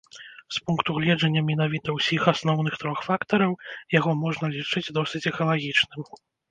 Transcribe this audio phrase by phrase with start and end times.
[0.55, 3.57] З пункту гледжання менавіта ўсіх асноўных трох фактараў
[3.99, 6.01] яго можна лічыць досыць экалагічным.